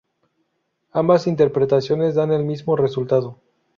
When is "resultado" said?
2.75-3.37